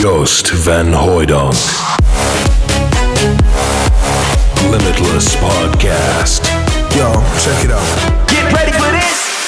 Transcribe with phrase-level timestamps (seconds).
[0.00, 1.56] Joost van Hoydonk,
[4.70, 6.44] Limitless Podcast.
[6.94, 8.28] Yo, check it out.
[8.28, 9.46] Get ready for this!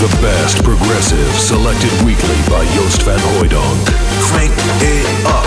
[0.00, 3.84] The best progressive selected weekly by Joost van Hoydonk.
[4.20, 5.39] Crank it up.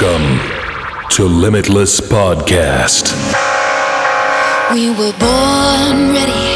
[0.00, 0.38] Welcome
[1.10, 3.12] to Limitless Podcast.
[4.72, 6.46] We were born ready,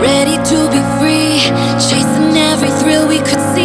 [0.00, 1.40] ready to be free,
[1.90, 3.63] chasing every thrill we could see.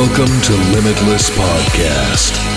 [0.00, 2.49] Welcome to Limitless Podcast.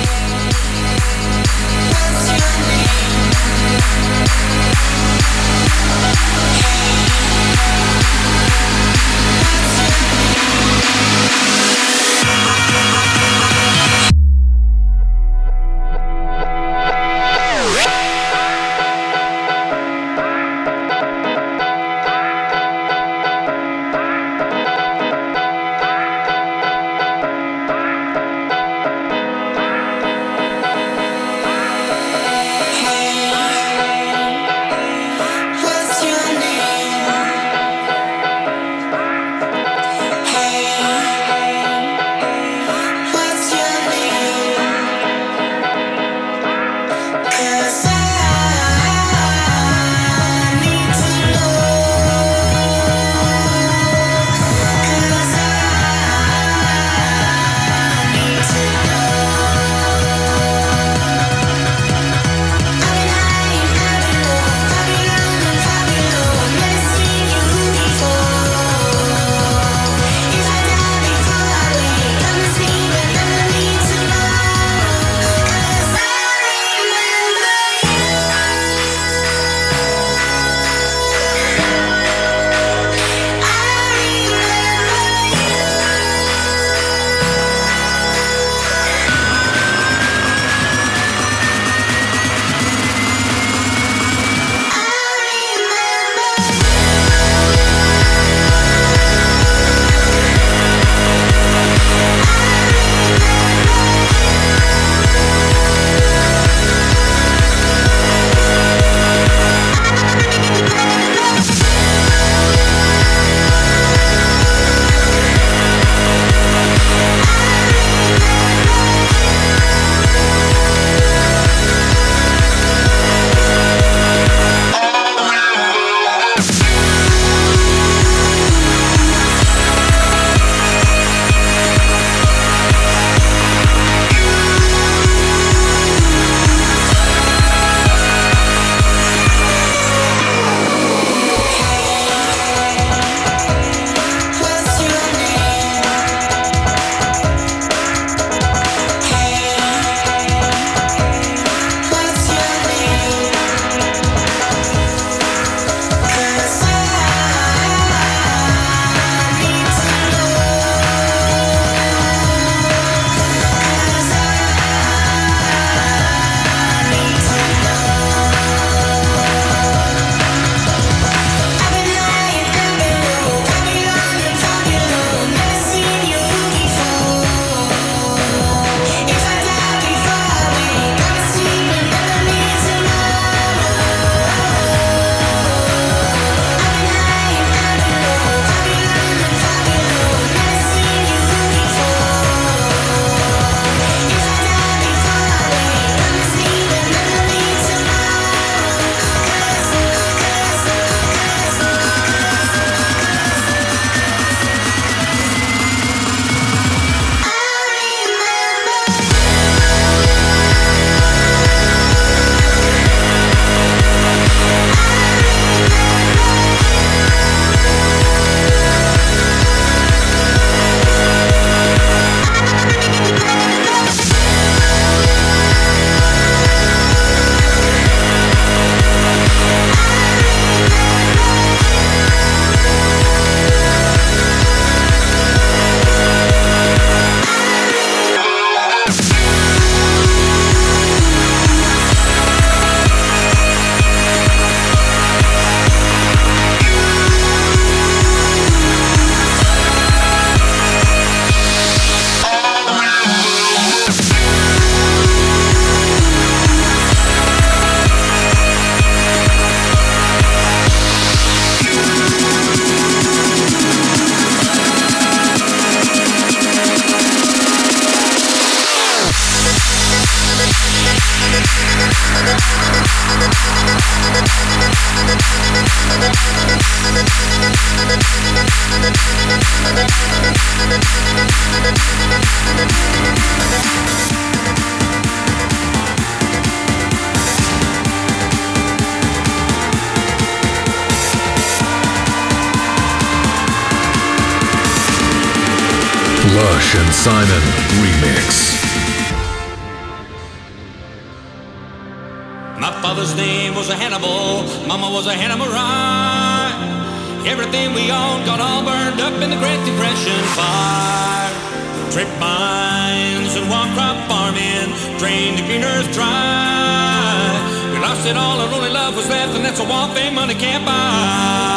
[318.14, 321.53] it all, and only love was left, and that's a one thing money can't buy.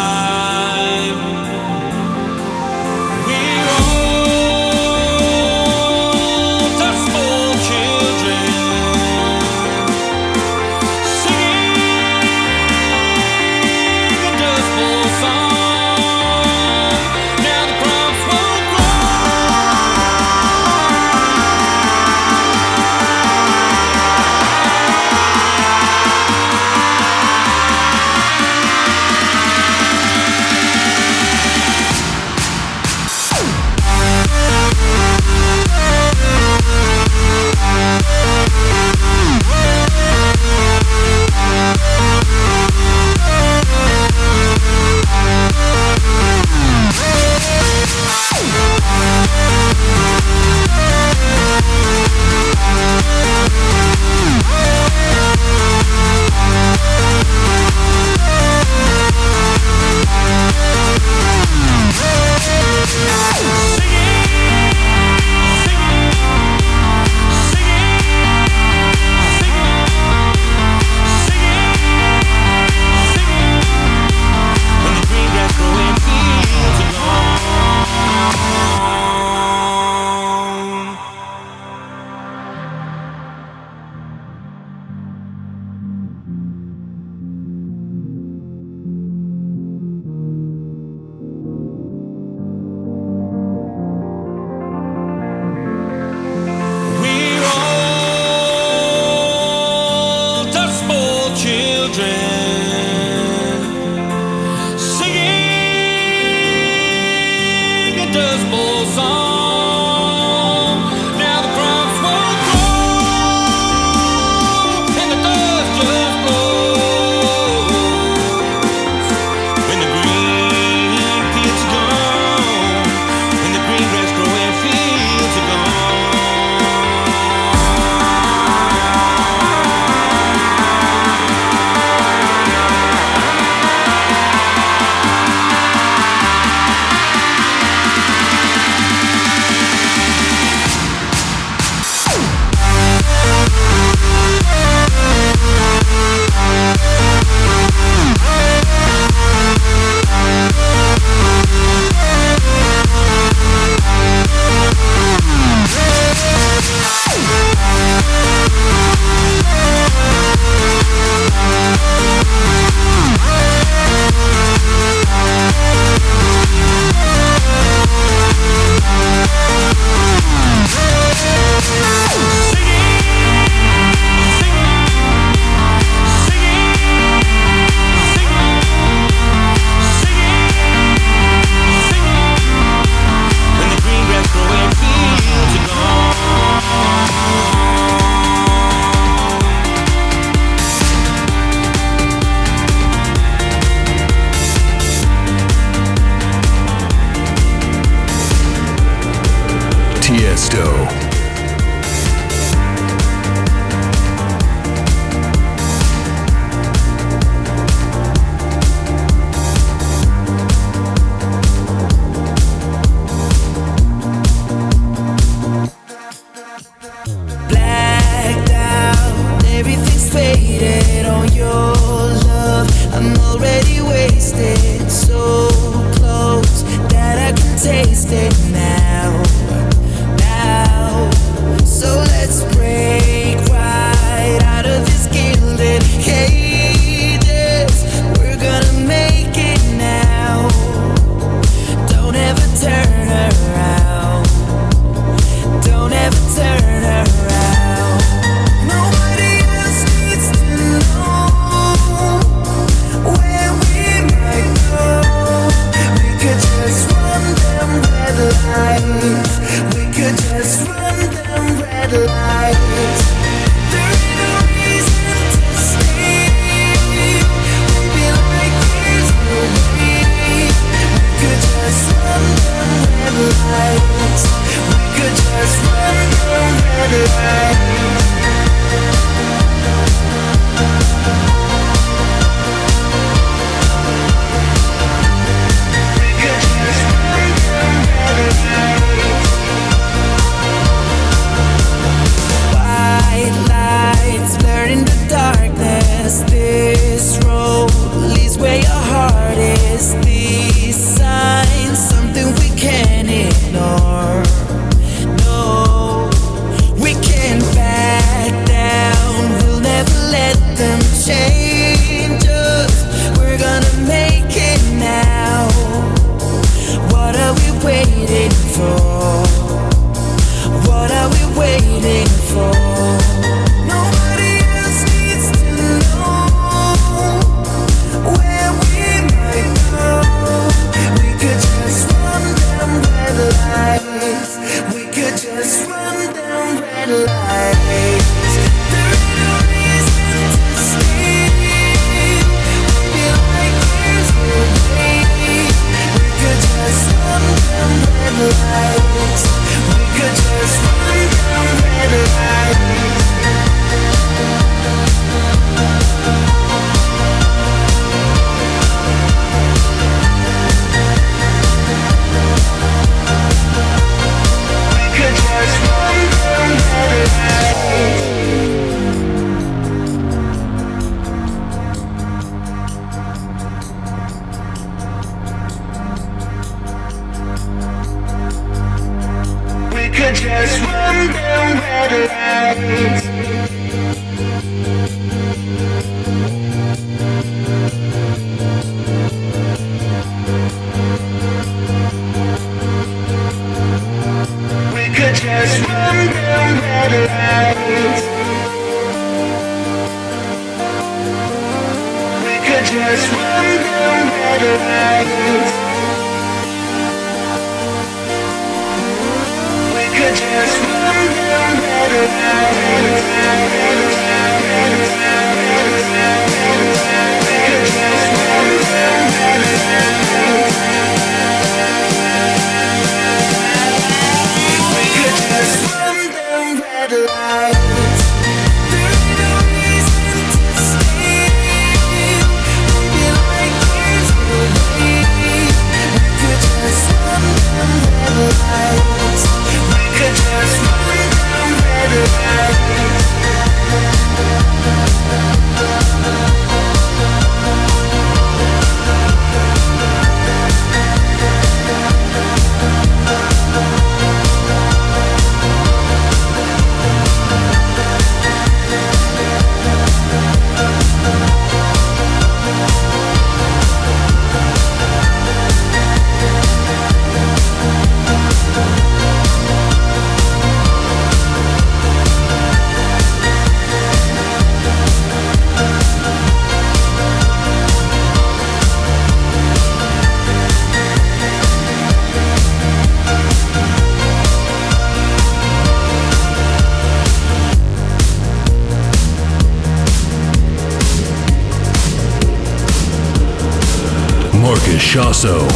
[495.25, 495.56] Marcus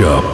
[0.00, 0.27] Workshop.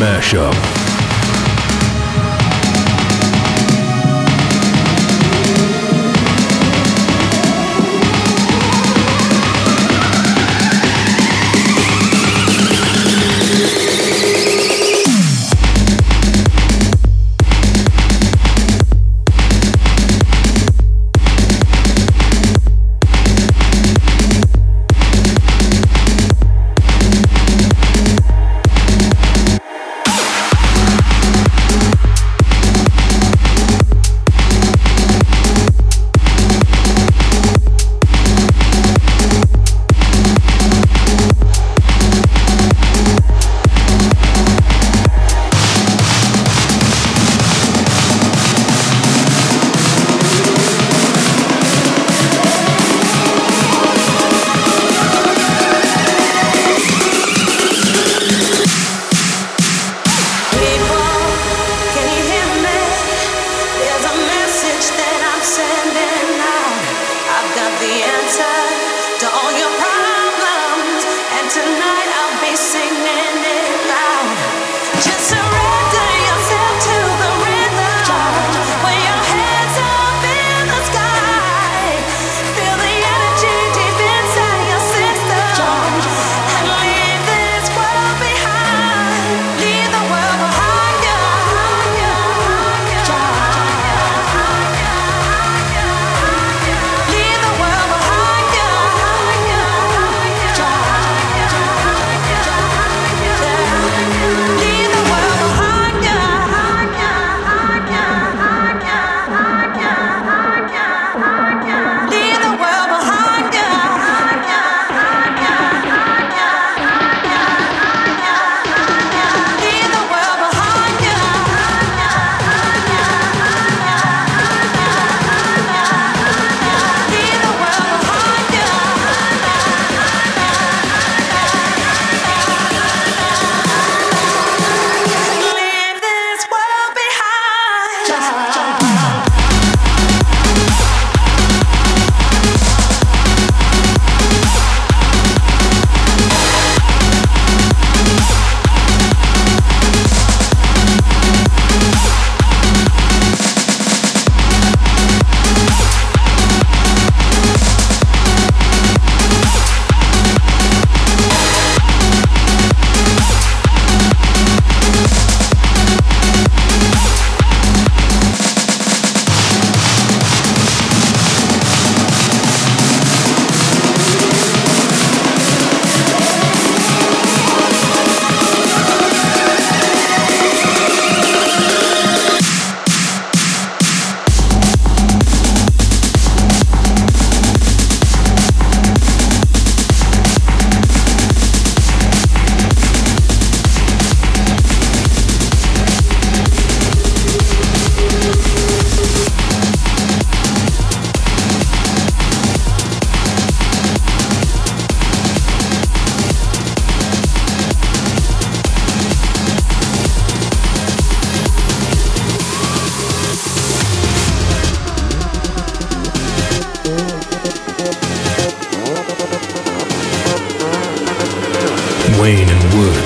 [0.00, 0.79] Mashup.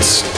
[0.05, 0.34] And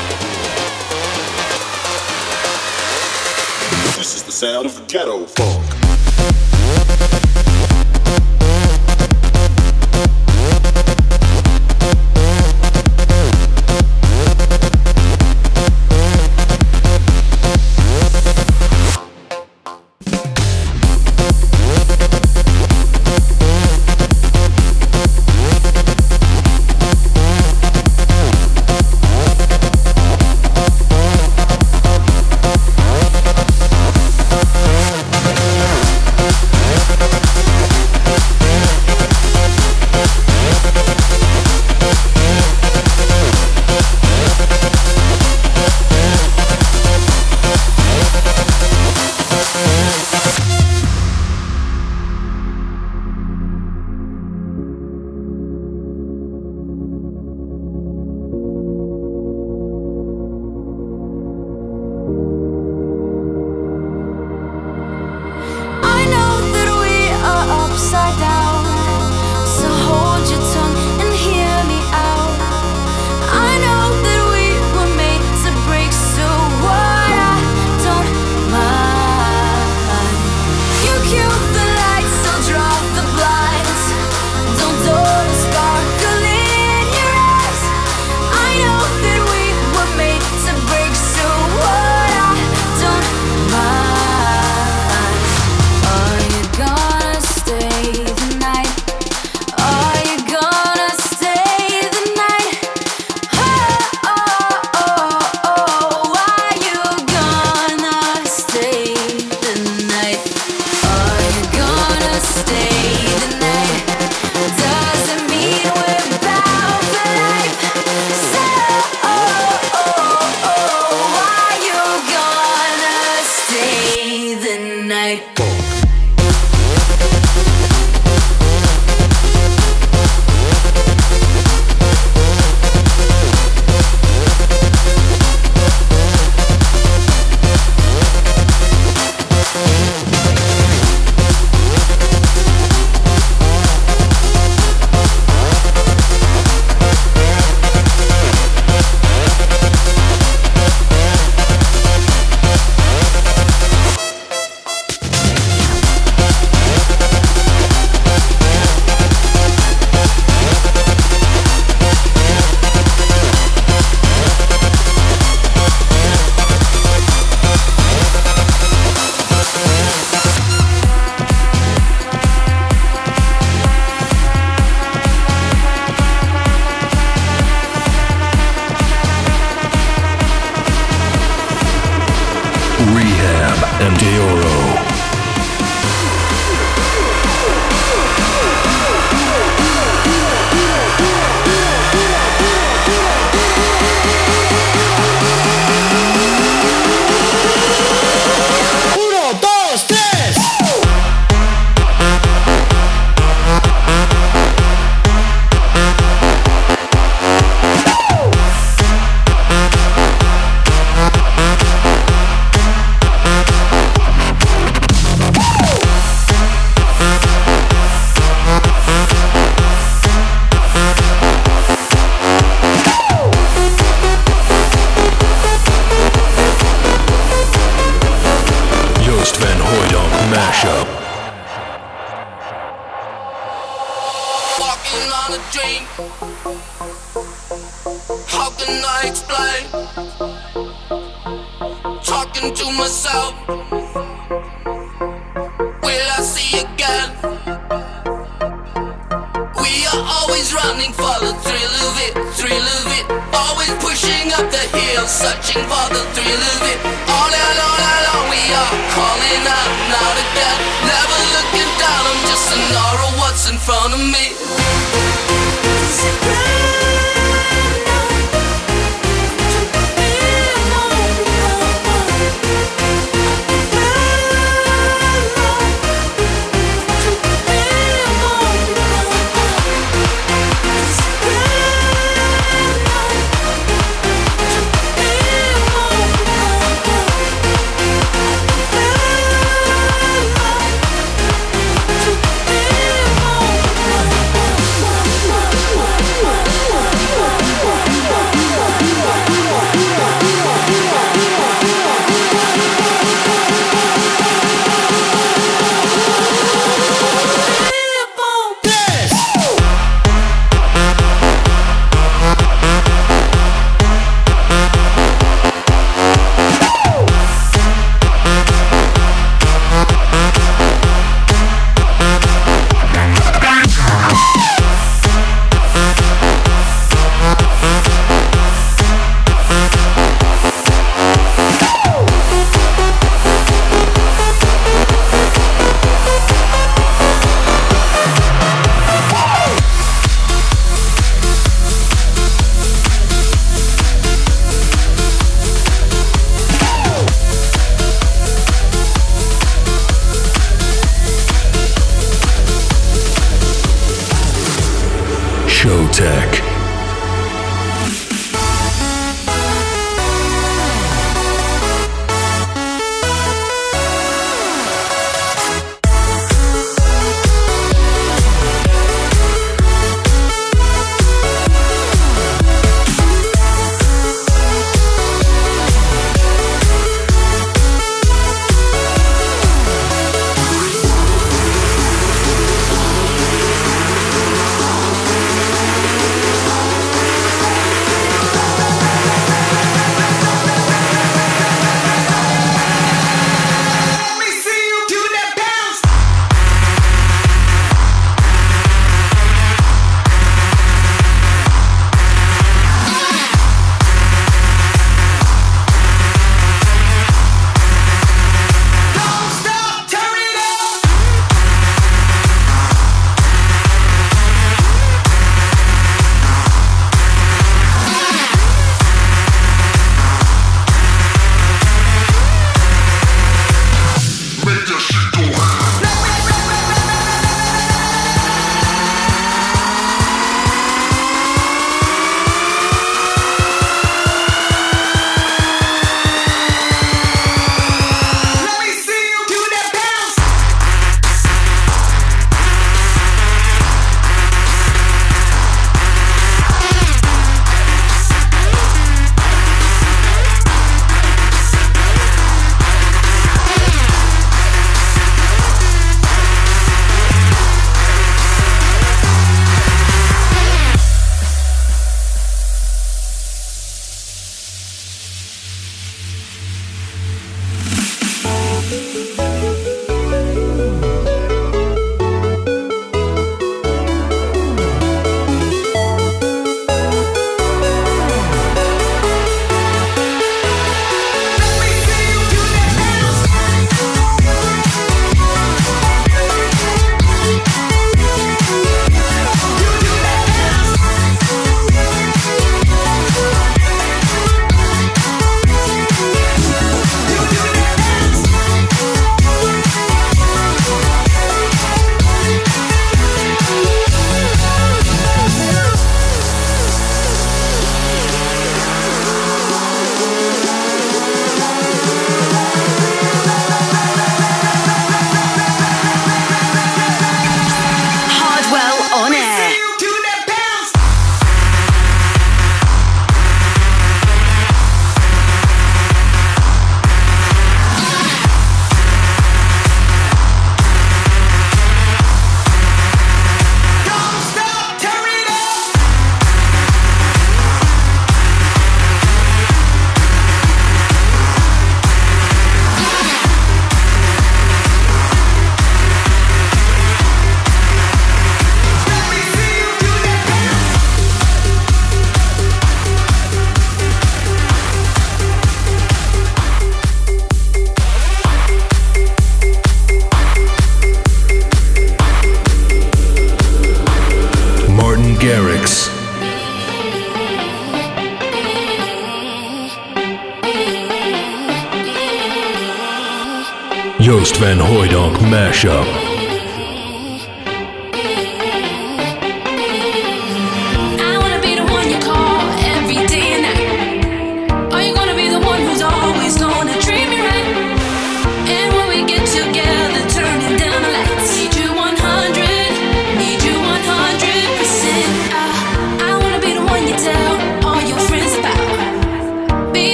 [574.26, 576.05] Joost van Hooydonk mashup.